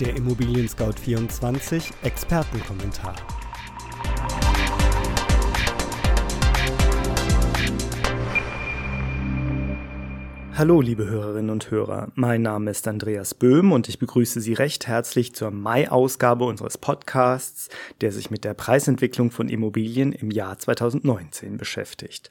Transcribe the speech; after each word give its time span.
Der 0.00 0.14
Immobilien 0.14 0.68
Scout 0.68 0.92
24 1.02 1.90
Expertenkommentar. 2.04 3.16
Hallo, 10.54 10.80
liebe 10.80 11.04
Hörerinnen 11.04 11.50
und 11.50 11.72
Hörer. 11.72 12.12
Mein 12.14 12.42
Name 12.42 12.70
ist 12.70 12.86
Andreas 12.86 13.34
Böhm 13.34 13.72
und 13.72 13.88
ich 13.88 13.98
begrüße 13.98 14.40
Sie 14.40 14.52
recht 14.52 14.86
herzlich 14.86 15.34
zur 15.34 15.50
Mai-Ausgabe 15.50 16.44
unseres 16.44 16.78
Podcasts, 16.78 17.68
der 18.00 18.12
sich 18.12 18.30
mit 18.30 18.44
der 18.44 18.54
Preisentwicklung 18.54 19.32
von 19.32 19.48
Immobilien 19.48 20.12
im 20.12 20.30
Jahr 20.30 20.60
2019 20.60 21.56
beschäftigt. 21.56 22.30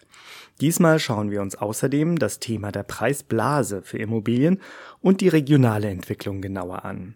Diesmal 0.61 0.99
schauen 0.99 1.31
wir 1.31 1.41
uns 1.41 1.57
außerdem 1.57 2.17
das 2.17 2.39
Thema 2.39 2.71
der 2.71 2.83
Preisblase 2.83 3.81
für 3.81 3.97
Immobilien 3.97 4.61
und 5.01 5.19
die 5.19 5.27
regionale 5.27 5.89
Entwicklung 5.89 6.39
genauer 6.41 6.85
an. 6.85 7.15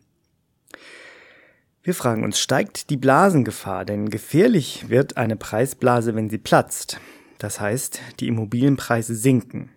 Wir 1.84 1.96
fragen 1.96 2.24
uns, 2.24 2.40
steigt 2.40 2.92
die 2.92 2.98
Blasengefahr? 2.98 3.86
Denn 3.86 4.10
gefährlich 4.10 4.90
wird 4.90 5.18
eine 5.18 5.36
Preisblase, 5.36 6.14
wenn 6.14 6.30
sie 6.30 6.38
platzt. 6.38 7.00
Das 7.40 7.60
heißt, 7.60 8.00
die 8.20 8.28
Immobilienpreise 8.28 9.16
sinken. 9.16 9.72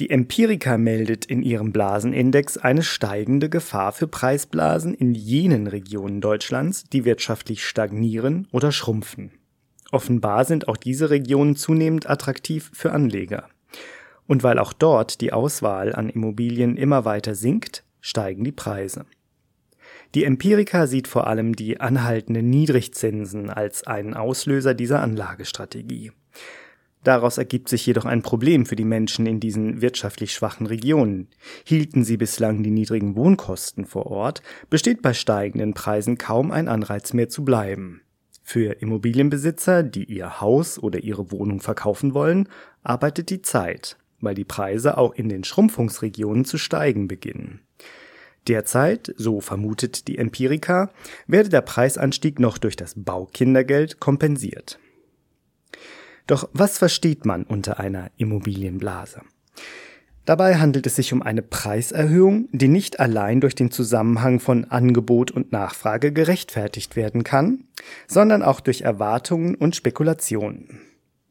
Die 0.00 0.08
Empirica 0.08 0.78
meldet 0.78 1.26
in 1.26 1.42
ihrem 1.42 1.72
Blasenindex 1.72 2.56
eine 2.56 2.82
steigende 2.82 3.50
Gefahr 3.50 3.92
für 3.92 4.08
Preisblasen 4.08 4.94
in 4.94 5.14
jenen 5.14 5.66
Regionen 5.66 6.22
Deutschlands, 6.22 6.84
die 6.84 7.04
wirtschaftlich 7.04 7.66
stagnieren 7.66 8.48
oder 8.50 8.72
schrumpfen. 8.72 9.32
Offenbar 9.90 10.46
sind 10.46 10.68
auch 10.68 10.78
diese 10.78 11.10
Regionen 11.10 11.54
zunehmend 11.54 12.08
attraktiv 12.08 12.70
für 12.72 12.92
Anleger. 12.92 13.50
Und 14.26 14.42
weil 14.42 14.58
auch 14.58 14.72
dort 14.72 15.20
die 15.20 15.34
Auswahl 15.34 15.94
an 15.94 16.08
Immobilien 16.08 16.78
immer 16.78 17.04
weiter 17.04 17.34
sinkt, 17.34 17.84
steigen 18.00 18.42
die 18.42 18.52
Preise. 18.52 19.04
Die 20.14 20.24
Empirica 20.24 20.86
sieht 20.86 21.08
vor 21.08 21.26
allem 21.26 21.56
die 21.56 21.80
anhaltenden 21.80 22.50
Niedrigzinsen 22.50 23.48
als 23.48 23.86
einen 23.86 24.12
Auslöser 24.12 24.74
dieser 24.74 25.00
Anlagestrategie. 25.00 26.12
Daraus 27.02 27.38
ergibt 27.38 27.68
sich 27.68 27.84
jedoch 27.86 28.04
ein 28.04 28.22
Problem 28.22 28.64
für 28.64 28.76
die 28.76 28.84
Menschen 28.84 29.26
in 29.26 29.40
diesen 29.40 29.80
wirtschaftlich 29.80 30.32
schwachen 30.32 30.66
Regionen. 30.66 31.28
Hielten 31.64 32.04
sie 32.04 32.16
bislang 32.16 32.62
die 32.62 32.70
niedrigen 32.70 33.16
Wohnkosten 33.16 33.86
vor 33.86 34.06
Ort, 34.06 34.42
besteht 34.70 35.02
bei 35.02 35.14
steigenden 35.14 35.74
Preisen 35.74 36.18
kaum 36.18 36.52
ein 36.52 36.68
Anreiz 36.68 37.12
mehr 37.12 37.28
zu 37.28 37.44
bleiben. 37.44 38.02
Für 38.44 38.80
Immobilienbesitzer, 38.80 39.82
die 39.82 40.04
ihr 40.04 40.40
Haus 40.40 40.78
oder 40.78 41.02
ihre 41.02 41.32
Wohnung 41.32 41.60
verkaufen 41.60 42.12
wollen, 42.12 42.48
arbeitet 42.82 43.30
die 43.30 43.42
Zeit, 43.42 43.96
weil 44.20 44.34
die 44.34 44.44
Preise 44.44 44.98
auch 44.98 45.14
in 45.14 45.28
den 45.28 45.42
Schrumpfungsregionen 45.42 46.44
zu 46.44 46.58
steigen 46.58 47.08
beginnen. 47.08 47.60
Derzeit, 48.48 49.14
so 49.16 49.40
vermutet 49.40 50.08
die 50.08 50.18
Empirica, 50.18 50.90
werde 51.26 51.48
der 51.48 51.60
Preisanstieg 51.60 52.40
noch 52.40 52.58
durch 52.58 52.76
das 52.76 52.94
Baukindergeld 52.96 54.00
kompensiert. 54.00 54.78
Doch 56.26 56.48
was 56.52 56.78
versteht 56.78 57.24
man 57.24 57.44
unter 57.44 57.78
einer 57.78 58.10
Immobilienblase? 58.16 59.22
Dabei 60.24 60.56
handelt 60.56 60.86
es 60.86 60.96
sich 60.96 61.12
um 61.12 61.20
eine 61.20 61.42
Preiserhöhung, 61.42 62.48
die 62.52 62.68
nicht 62.68 63.00
allein 63.00 63.40
durch 63.40 63.56
den 63.56 63.72
Zusammenhang 63.72 64.38
von 64.38 64.64
Angebot 64.66 65.32
und 65.32 65.50
Nachfrage 65.50 66.12
gerechtfertigt 66.12 66.94
werden 66.94 67.24
kann, 67.24 67.64
sondern 68.06 68.42
auch 68.42 68.60
durch 68.60 68.82
Erwartungen 68.82 69.56
und 69.56 69.74
Spekulationen. 69.74 70.80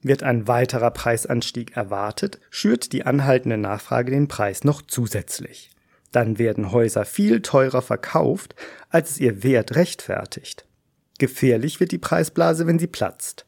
Wird 0.01 0.23
ein 0.23 0.47
weiterer 0.47 0.91
Preisanstieg 0.91 1.77
erwartet, 1.77 2.39
schürt 2.49 2.91
die 2.91 3.05
anhaltende 3.05 3.57
Nachfrage 3.57 4.11
den 4.11 4.27
Preis 4.27 4.65
noch 4.65 4.81
zusätzlich. 4.81 5.69
Dann 6.11 6.39
werden 6.39 6.71
Häuser 6.71 7.05
viel 7.05 7.41
teurer 7.41 7.81
verkauft, 7.81 8.55
als 8.89 9.11
es 9.11 9.19
ihr 9.19 9.43
Wert 9.43 9.75
rechtfertigt. 9.75 10.65
Gefährlich 11.19 11.79
wird 11.79 11.91
die 11.91 11.97
Preisblase, 11.97 12.67
wenn 12.67 12.79
sie 12.79 12.87
platzt 12.87 13.45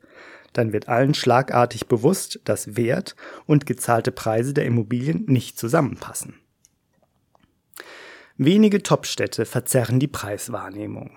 dann 0.54 0.72
wird 0.72 0.88
allen 0.88 1.14
schlagartig 1.14 1.88
bewusst, 1.88 2.40
dass 2.46 2.78
Wert 2.78 3.16
und 3.46 3.66
gezahlte 3.66 4.12
Preise 4.12 4.54
der 4.54 4.66
Immobilien 4.66 5.26
nicht 5.28 5.58
zusammenpassen. 5.60 6.36
Wenige 8.38 8.82
Topstädte 8.82 9.46
verzerren 9.46 10.00
die 10.00 10.08
Preiswahrnehmung. 10.08 11.12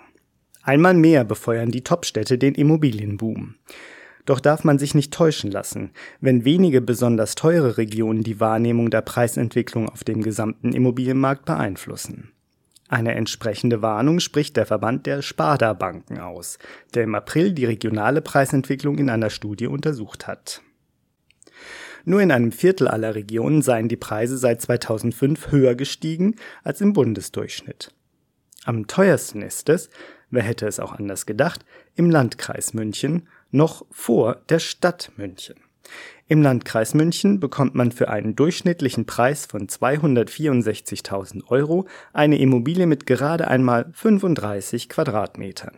Einmal 0.62 0.94
mehr 0.94 1.24
befeuern 1.24 1.70
die 1.70 1.84
Topstädte 1.84 2.38
den 2.38 2.54
Immobilienboom. 2.54 3.54
Doch 4.26 4.40
darf 4.40 4.64
man 4.64 4.78
sich 4.78 4.94
nicht 4.94 5.14
täuschen 5.14 5.50
lassen, 5.50 5.92
wenn 6.20 6.44
wenige 6.44 6.80
besonders 6.80 7.36
teure 7.36 7.78
Regionen 7.78 8.24
die 8.24 8.40
Wahrnehmung 8.40 8.90
der 8.90 9.00
Preisentwicklung 9.02 9.88
auf 9.88 10.04
dem 10.04 10.22
gesamten 10.22 10.72
Immobilienmarkt 10.72 11.44
beeinflussen. 11.44 12.32
Eine 12.88 13.14
entsprechende 13.14 13.82
Warnung 13.82 14.20
spricht 14.20 14.56
der 14.56 14.66
Verband 14.66 15.06
der 15.06 15.22
Sparda-Banken 15.22 16.18
aus, 16.18 16.58
der 16.94 17.04
im 17.04 17.14
April 17.14 17.52
die 17.52 17.64
regionale 17.64 18.20
Preisentwicklung 18.20 18.98
in 18.98 19.10
einer 19.10 19.30
Studie 19.30 19.66
untersucht 19.66 20.26
hat. 20.26 20.60
Nur 22.04 22.20
in 22.20 22.30
einem 22.30 22.52
Viertel 22.52 22.86
aller 22.86 23.16
Regionen 23.16 23.62
seien 23.62 23.88
die 23.88 23.96
Preise 23.96 24.38
seit 24.38 24.62
2005 24.62 25.50
höher 25.50 25.74
gestiegen 25.74 26.36
als 26.62 26.80
im 26.80 26.92
Bundesdurchschnitt. 26.92 27.92
Am 28.66 28.88
teuersten 28.88 29.42
ist 29.42 29.68
es, 29.68 29.90
wer 30.28 30.42
hätte 30.42 30.66
es 30.66 30.80
auch 30.80 30.92
anders 30.92 31.24
gedacht, 31.24 31.64
im 31.94 32.10
Landkreis 32.10 32.74
München, 32.74 33.28
noch 33.52 33.86
vor 33.92 34.42
der 34.48 34.58
Stadt 34.58 35.12
München. 35.16 35.54
Im 36.26 36.42
Landkreis 36.42 36.92
München 36.92 37.38
bekommt 37.38 37.76
man 37.76 37.92
für 37.92 38.08
einen 38.08 38.34
durchschnittlichen 38.34 39.06
Preis 39.06 39.46
von 39.46 39.68
264.000 39.68 41.46
Euro 41.46 41.86
eine 42.12 42.38
Immobilie 42.38 42.88
mit 42.88 43.06
gerade 43.06 43.46
einmal 43.46 43.88
35 43.92 44.88
Quadratmetern. 44.88 45.76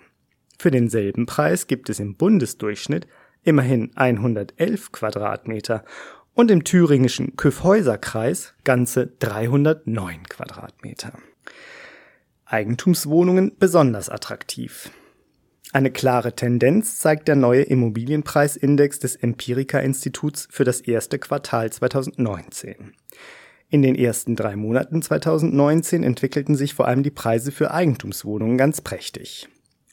Für 0.58 0.70
denselben 0.70 1.26
Preis 1.26 1.66
gibt 1.66 1.90
es 1.90 2.00
im 2.00 2.16
Bundesdurchschnitt 2.16 3.06
immerhin 3.42 3.90
111 3.96 4.92
Quadratmeter 4.92 5.84
und 6.32 6.50
im 6.50 6.64
thüringischen 6.64 7.36
Kyffhäuserkreis 7.36 8.54
ganze 8.64 9.08
309 9.08 10.22
Quadratmeter. 10.30 11.12
Eigentumswohnungen 12.50 13.52
besonders 13.58 14.08
attraktiv. 14.08 14.90
Eine 15.72 15.90
klare 15.90 16.34
Tendenz 16.34 16.98
zeigt 16.98 17.28
der 17.28 17.36
neue 17.36 17.60
Immobilienpreisindex 17.62 18.98
des 19.00 19.16
Empirica-Instituts 19.16 20.48
für 20.50 20.64
das 20.64 20.80
erste 20.80 21.18
Quartal 21.18 21.70
2019. 21.70 22.94
In 23.68 23.82
den 23.82 23.94
ersten 23.94 24.34
drei 24.34 24.56
Monaten 24.56 25.02
2019 25.02 26.02
entwickelten 26.02 26.54
sich 26.54 26.72
vor 26.72 26.88
allem 26.88 27.02
die 27.02 27.10
Preise 27.10 27.52
für 27.52 27.70
Eigentumswohnungen 27.70 28.56
ganz 28.56 28.80
prächtig. 28.80 29.48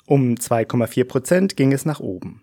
Um 0.06 0.36
2,4 0.36 1.04
Prozent 1.04 1.58
ging 1.58 1.74
es 1.74 1.84
nach 1.84 2.00
oben. 2.00 2.42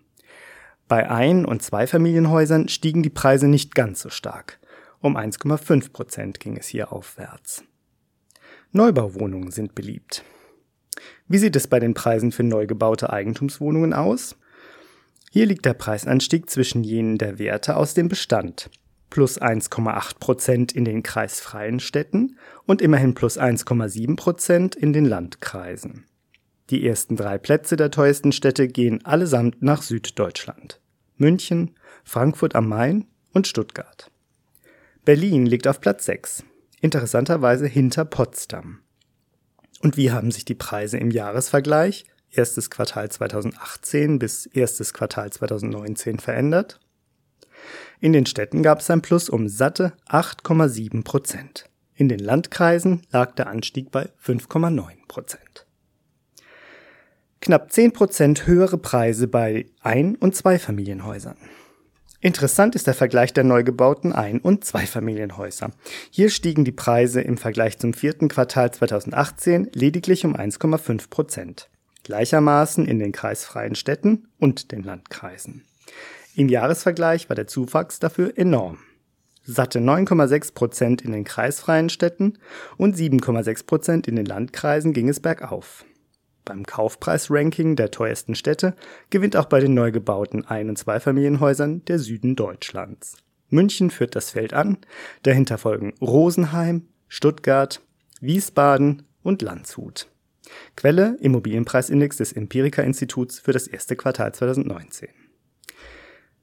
Bei 0.87 1.09
Ein- 1.09 1.45
und 1.45 1.63
Zweifamilienhäusern 1.63 2.67
stiegen 2.67 3.01
die 3.01 3.09
Preise 3.09 3.47
nicht 3.47 3.73
ganz 3.73 4.01
so 4.01 4.09
stark. 4.09 4.59
Um 4.99 5.17
1,5 5.17 5.91
Prozent 5.91 6.39
ging 6.39 6.55
es 6.55 6.67
hier 6.67 6.93
aufwärts. 6.93 7.63
Neubauwohnungen 8.73 9.51
sind 9.51 9.73
beliebt. 9.73 10.23
Wie 11.27 11.37
sieht 11.37 11.55
es 11.55 11.67
bei 11.67 11.79
den 11.79 11.93
Preisen 11.93 12.31
für 12.31 12.43
neu 12.43 12.67
gebaute 12.67 13.11
Eigentumswohnungen 13.11 13.93
aus? 13.93 14.35
Hier 15.31 15.45
liegt 15.45 15.65
der 15.65 15.73
Preisanstieg 15.73 16.49
zwischen 16.49 16.83
jenen 16.83 17.17
der 17.17 17.39
Werte 17.39 17.77
aus 17.77 17.93
dem 17.93 18.09
Bestand 18.09 18.69
plus 19.13 19.39
1,8 19.39 20.17
Prozent 20.19 20.71
in 20.71 20.85
den 20.85 21.03
kreisfreien 21.03 21.79
Städten 21.79 22.35
und 22.65 22.81
immerhin 22.81 23.13
plus 23.13 23.37
1,7 23.37 24.15
Prozent 24.15 24.75
in 24.75 24.91
den 24.91 25.05
Landkreisen. 25.05 26.05
Die 26.71 26.87
ersten 26.87 27.15
drei 27.15 27.37
Plätze 27.37 27.75
der 27.75 27.91
teuersten 27.91 28.31
Städte 28.31 28.67
gehen 28.67 29.05
allesamt 29.05 29.61
nach 29.61 29.83
Süddeutschland. 29.83 30.81
München, 31.15 31.75
Frankfurt 32.03 32.55
am 32.55 32.67
Main 32.67 33.05
und 33.33 33.45
Stuttgart. 33.45 34.09
Berlin 35.05 35.45
liegt 35.45 35.67
auf 35.67 35.79
Platz 35.79 36.05
6, 36.05 36.43
interessanterweise 36.83 37.65
hinter 37.65 38.03
Potsdam. 38.03 38.79
Und 39.81 39.95
wie 39.95 40.11
haben 40.11 40.31
sich 40.31 40.43
die 40.43 40.53
Preise 40.53 40.97
im 40.97 41.11
Jahresvergleich, 41.11 42.05
erstes 42.29 42.69
Quartal 42.69 43.09
2018 43.09 44.19
bis 44.19 44.45
erstes 44.47 44.93
Quartal 44.93 45.31
2019 45.31 46.19
verändert? 46.19 46.79
In 48.01 48.11
den 48.11 48.25
Städten 48.25 48.63
gab 48.63 48.81
es 48.81 48.89
ein 48.89 49.01
Plus 49.01 49.29
um 49.29 49.47
satte 49.47 49.93
8,7 50.09 51.03
Prozent. 51.03 51.69
In 51.95 52.09
den 52.09 52.19
Landkreisen 52.19 53.01
lag 53.11 53.33
der 53.35 53.47
Anstieg 53.47 53.89
bei 53.89 54.09
5,9 54.21 55.07
Prozent. 55.07 55.65
Knapp 57.39 57.71
10 57.71 57.93
Prozent 57.93 58.45
höhere 58.45 58.77
Preise 58.77 59.27
bei 59.27 59.67
Ein- 59.81 60.15
und 60.15 60.35
Zweifamilienhäusern. 60.35 61.37
Interessant 62.23 62.73
ist 62.73 62.87
der 62.87 62.93
Vergleich 62.93 63.33
der 63.33 63.43
neu 63.43 63.65
gebauten 63.65 64.13
Ein- 64.13 64.39
und 64.39 64.63
Zweifamilienhäuser. 64.63 65.71
Hier 66.09 66.29
stiegen 66.29 66.63
die 66.63 66.71
Preise 66.71 67.19
im 67.19 67.37
Vergleich 67.37 67.77
zum 67.79 67.93
vierten 67.93 68.29
Quartal 68.29 68.71
2018 68.71 69.69
lediglich 69.73 70.23
um 70.23 70.33
1,5 70.33 71.09
Prozent. 71.09 71.69
Gleichermaßen 72.05 72.85
in 72.85 72.99
den 72.99 73.11
kreisfreien 73.11 73.75
Städten 73.75 74.29
und 74.39 74.71
den 74.71 74.83
Landkreisen. 74.83 75.65
Im 76.33 76.47
Jahresvergleich 76.47 77.27
war 77.27 77.35
der 77.35 77.47
Zuwachs 77.47 77.99
dafür 77.99 78.37
enorm. 78.37 78.77
Satte 79.43 79.79
9,6 79.79 80.53
Prozent 80.53 81.01
in 81.01 81.11
den 81.11 81.25
kreisfreien 81.25 81.89
Städten 81.89 82.37
und 82.77 82.95
7,6 82.95 83.65
Prozent 83.65 84.07
in 84.07 84.15
den 84.15 84.25
Landkreisen 84.25 84.93
ging 84.93 85.09
es 85.09 85.19
bergauf. 85.19 85.83
Beim 86.45 86.65
Kaufpreisranking 86.65 87.75
der 87.75 87.91
teuersten 87.91 88.35
Städte 88.35 88.75
gewinnt 89.09 89.37
auch 89.37 89.45
bei 89.45 89.59
den 89.59 89.73
neu 89.73 89.91
gebauten 89.91 90.45
Ein- 90.45 90.69
und 90.69 90.77
Zweifamilienhäusern 90.77 91.85
der 91.85 91.99
Süden 91.99 92.35
Deutschlands. 92.35 93.17
München 93.49 93.91
führt 93.91 94.15
das 94.15 94.31
Feld 94.31 94.53
an, 94.53 94.77
dahinter 95.21 95.57
folgen 95.57 95.93
Rosenheim, 96.01 96.87
Stuttgart, 97.07 97.81
Wiesbaden 98.19 99.03
und 99.21 99.41
Landshut. 99.41 100.07
Quelle 100.75 101.17
Immobilienpreisindex 101.21 102.17
des 102.17 102.33
Empirica 102.33 102.81
Instituts 102.81 103.39
für 103.39 103.53
das 103.53 103.67
erste 103.67 103.95
Quartal 103.95 104.33
2019. 104.33 105.09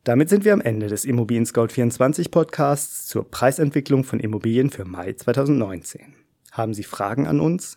Damit 0.04 0.30
sind 0.30 0.46
wir 0.46 0.54
am 0.54 0.62
Ende 0.62 0.86
des 0.86 1.04
Immobilien 1.04 1.44
Scout 1.44 1.68
24 1.68 2.30
Podcasts 2.30 3.06
zur 3.06 3.30
Preisentwicklung 3.30 4.04
von 4.04 4.18
Immobilien 4.18 4.70
für 4.70 4.86
Mai 4.86 5.12
2019. 5.12 6.14
Haben 6.52 6.72
Sie 6.72 6.84
Fragen 6.84 7.26
an 7.26 7.38
uns, 7.38 7.76